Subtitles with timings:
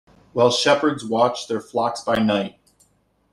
[0.33, 2.57] While shepherds watched their flocks by night.